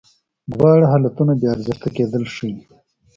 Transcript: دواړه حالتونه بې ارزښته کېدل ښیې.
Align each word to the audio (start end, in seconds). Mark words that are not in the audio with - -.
دواړه 0.51 0.85
حالتونه 0.93 1.31
بې 1.39 1.47
ارزښته 1.55 1.89
کېدل 1.97 2.23
ښیې. 2.33 2.55